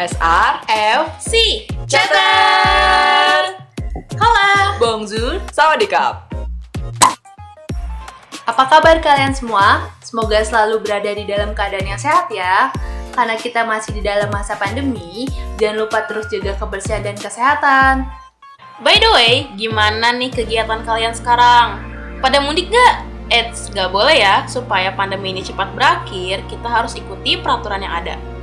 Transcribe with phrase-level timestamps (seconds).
[0.00, 3.52] SR F C Chatter.
[4.16, 6.24] Halo, Bonjour Sawadikap
[8.48, 9.92] apa kabar kalian semua?
[10.00, 12.72] Semoga selalu berada di dalam keadaan yang sehat ya.
[13.12, 15.28] Karena kita masih di dalam masa pandemi,
[15.60, 18.08] jangan lupa terus jaga kebersihan dan kesehatan.
[18.82, 21.78] By the way, gimana nih kegiatan kalian sekarang?
[22.18, 23.06] Pada mudik gak?
[23.30, 28.39] Eits, gak boleh ya, supaya pandemi ini cepat berakhir, kita harus ikuti peraturan yang ada.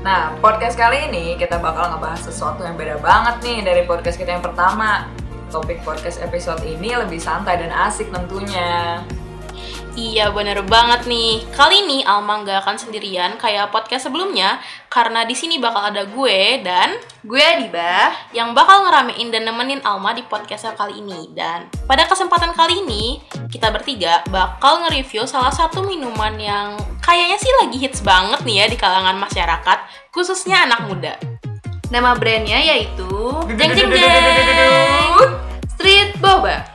[0.00, 4.32] Nah, podcast kali ini kita bakal ngebahas sesuatu yang beda banget nih dari podcast kita
[4.32, 5.04] yang pertama.
[5.52, 9.04] Topik podcast episode ini lebih santai dan asik tentunya
[10.00, 11.44] Iya bener banget nih.
[11.52, 14.56] Kali ini Alma nggak akan sendirian kayak podcast sebelumnya
[14.88, 18.08] karena di sini bakal ada gue dan Gue Adiba.
[18.32, 21.28] yang bakal ngeramein dan nemenin Alma di podcast kali ini.
[21.36, 23.20] Dan pada kesempatan kali ini
[23.52, 28.66] kita bertiga bakal nge-review salah satu minuman yang kayaknya sih lagi hits banget nih ya
[28.72, 29.78] di kalangan masyarakat,
[30.16, 31.12] khususnya anak muda.
[31.92, 33.10] Nama brandnya yaitu
[33.52, 35.16] Jeng jeng jeng.
[35.76, 36.69] Street Boba.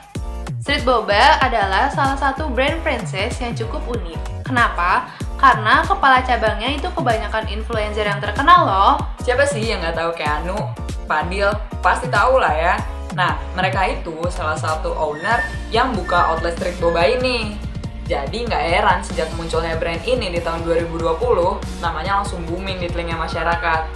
[0.66, 4.50] Street Boba adalah salah satu brand franchise yang cukup unik.
[4.50, 5.06] Kenapa?
[5.38, 8.94] Karena kepala cabangnya itu kebanyakan influencer yang terkenal loh.
[9.22, 10.58] Siapa sih yang nggak tahu Keanu,
[11.06, 12.74] Padil, pasti tahu lah ya.
[13.14, 15.38] Nah, mereka itu salah satu owner
[15.70, 17.54] yang buka outlet street boba ini.
[18.10, 23.14] Jadi nggak heran sejak munculnya brand ini di tahun 2020, namanya langsung booming di telinga
[23.14, 23.86] masyarakat.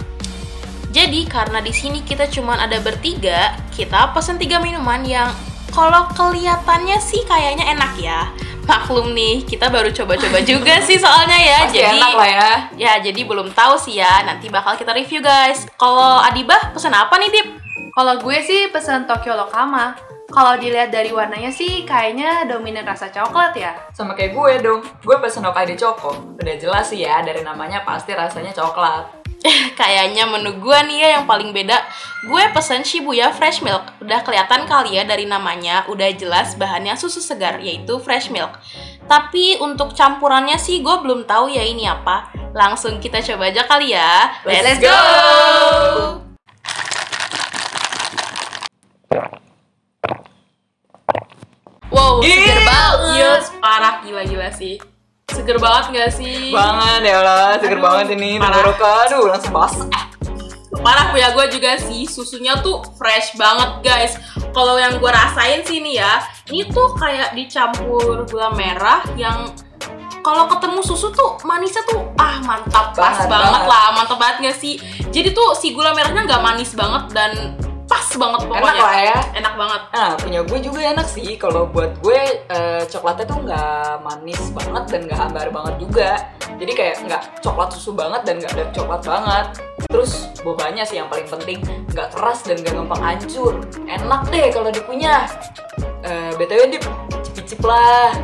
[0.95, 5.27] Jadi karena di sini kita cuman ada bertiga, kita pesen tiga minuman yang
[5.71, 8.27] kalau kelihatannya sih kayaknya enak ya.
[8.67, 11.59] Maklum nih, kita baru coba-coba juga sih soalnya ya.
[11.65, 12.51] Pasti jadi enak lah ya.
[12.77, 14.21] Ya, jadi belum tahu sih ya.
[14.27, 15.65] Nanti bakal kita review guys.
[15.79, 17.47] Kalau Adibah pesen apa nih, Dip?
[17.91, 19.97] Kalau gue sih pesen Tokyo Lokama.
[20.31, 23.75] Kalau dilihat dari warnanya sih kayaknya dominan rasa coklat ya.
[23.91, 26.39] Sama kayak gue dong, gue pesen Hokkaido Choco.
[26.39, 29.20] Udah jelas sih ya, dari namanya pasti rasanya coklat.
[29.79, 31.77] Kayaknya menu gue nih ya yang paling beda.
[32.29, 33.81] Gue pesen Shibuya Fresh Milk.
[34.01, 38.53] Udah kelihatan kali ya dari namanya, udah jelas bahannya susu segar, yaitu fresh milk.
[39.09, 42.29] Tapi untuk campurannya sih gue belum tahu ya ini apa.
[42.53, 44.29] Langsung kita coba aja kali ya.
[44.45, 44.93] Let's go!
[51.91, 52.31] Wow, Gila.
[52.31, 52.99] seger banget.
[53.19, 54.90] Iya, parah gila-gila sih.
[55.41, 56.53] Seger banget gak sih?
[56.53, 58.37] Banget ya lah, seger Aduh, banget ini.
[58.37, 59.89] Tenggorokan, aduh langsung basah.
[60.81, 64.17] Parah punya gue juga sih, susunya tuh fresh banget guys
[64.49, 69.51] Kalau yang gue rasain sih nih ya Ini tuh kayak dicampur gula merah yang
[70.21, 73.63] kalau ketemu susu tuh manisnya tuh ah mantap pas Banget, banget, banget.
[73.73, 74.77] lah mantap banget gak sih
[75.09, 77.31] jadi tuh si gula merahnya nggak manis banget dan
[78.17, 79.19] banget pokoknya Enak lah ya.
[79.37, 81.29] enak banget Nah, punya gue juga enak sih.
[81.35, 86.09] Kalau buat gue, eh, coklatnya tuh nggak manis banget dan nggak hambar banget juga.
[86.57, 89.45] Jadi kayak nggak coklat susu banget dan nggak dark coklat banget.
[89.91, 90.11] Terus
[90.41, 91.59] bobanya sih yang paling penting,
[91.91, 93.53] nggak keras dan nggak gampang hancur.
[93.85, 95.27] Enak deh kalau dikunyah.
[96.01, 96.83] Eh, btw dip,
[97.35, 98.15] cicip lah.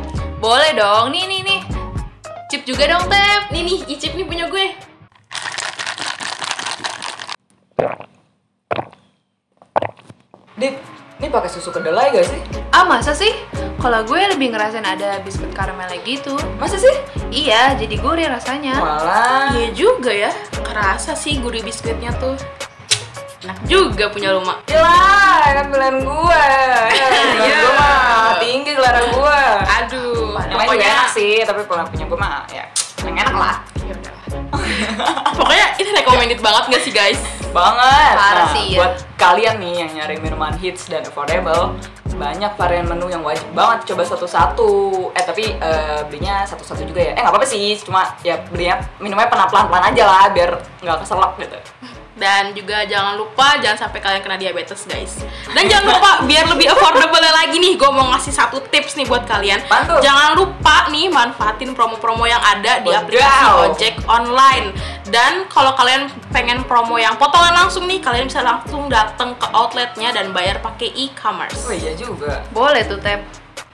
[0.42, 1.60] Boleh dong, nih nih nih.
[2.48, 3.52] Chip juga dong, Tep.
[3.52, 4.87] nih nih icip nih punya gue
[10.58, 10.74] Dip,
[11.22, 12.40] ini pakai susu kedelai gak sih?
[12.74, 13.30] Ah, masa sih?
[13.78, 16.34] Kalau gue lebih ngerasain ada biskuit karamelnya gitu.
[16.58, 16.90] Masa sih?
[17.30, 18.74] Iya, jadi gurih rasanya.
[18.74, 19.54] Malah.
[19.54, 20.34] iya juga ya
[20.66, 22.34] kerasa sih gurih biskuitnya tuh
[23.46, 26.44] enak juga punya rumah Gila, kan pilihan gue.
[26.90, 27.06] Iya.
[27.38, 29.40] gue mah tinggi gelaran gue.
[29.78, 32.66] aduh juga pokoknya enak sih, tapi kalau punya gue mah ya
[33.06, 33.56] yang enak lah.
[33.86, 34.14] Ya udah.
[35.38, 38.14] pokoknya ini recommended banget gak sih guys Banget.
[38.14, 38.78] Parah Nah, sih, ya.
[38.78, 41.74] buat kalian nih yang nyari minuman hits dan affordable,
[42.18, 44.70] banyak varian menu yang wajib banget coba satu-satu.
[45.14, 47.12] Eh tapi eh, belinya satu-satu juga ya.
[47.16, 50.50] Eh nggak apa-apa sih, cuma ya belinya minumnya pelan-pelan aja lah biar
[50.84, 51.58] nggak keselak gitu.
[52.18, 55.22] Dan juga jangan lupa jangan sampai kalian kena diabetes guys
[55.54, 59.24] dan jangan lupa biar lebih affordable lagi nih gue mau ngasih satu tips nih buat
[59.24, 59.98] kalian Apaan tuh?
[60.02, 64.74] jangan lupa nih manfaatin promo-promo yang ada di aplikasi ojek online
[65.08, 70.12] dan kalau kalian pengen promo yang potongan langsung nih kalian bisa langsung datang ke outletnya
[70.12, 72.44] dan bayar pakai e-commerce Oh iya juga.
[72.50, 73.20] Boleh tuh, Tep.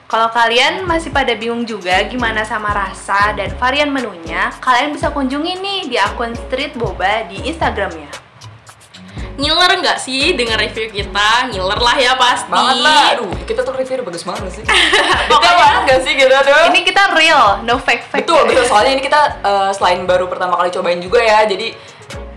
[0.05, 5.59] Kalau kalian masih pada bingung juga gimana sama rasa dan varian menunya, kalian bisa kunjungi
[5.59, 8.11] nih di akun Street Boba di Instagramnya.
[9.35, 13.03] Ngiler nggak sih dengan review kita ngiler lah ya pasti Banget lah.
[13.13, 14.65] Aduh, kita tuh review bagus banget sih.
[14.69, 16.71] Kita Pokoknya- banget gak sih gitu aduh.
[16.71, 18.23] Ini kita real, no fake fake.
[18.23, 18.65] Betul, betul.
[18.65, 21.75] Soalnya ini kita eh, selain baru pertama kali cobain juga ya, jadi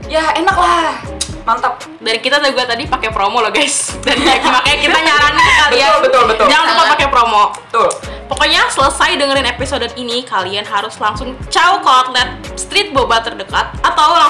[0.06, 0.98] ya enak lah.
[1.44, 1.80] Mantap.
[2.04, 6.04] dari kita juga tadi pakai promo loh guys dan makanya kita nyaranin ke kalian Betul,
[6.04, 6.46] betul, betul.
[6.52, 7.88] jangan lupa pakai promo Tuh.
[8.28, 12.28] pokoknya selesai dengerin episode ini kalian harus langsung caw ke outlet
[12.60, 13.77] street boba terdekat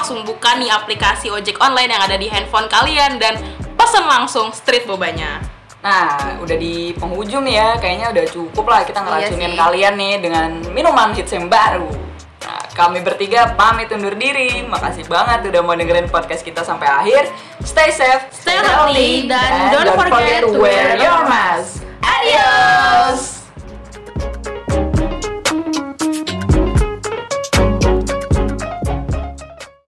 [0.08, 3.36] langsung buka nih aplikasi ojek online yang ada di handphone kalian dan
[3.76, 5.44] pesen langsung street bobanya.
[5.84, 9.60] Nah, udah di penghujung nih ya, kayaknya udah cukup lah kita ngeracunin sih.
[9.60, 11.92] kalian nih dengan minuman hits yang baru.
[12.40, 14.64] Nah, kami bertiga pamit undur diri.
[14.64, 17.28] Makasih banget udah mau dengerin podcast kita sampai akhir.
[17.68, 20.87] Stay safe, Stay healthy, dan don't forget to wear.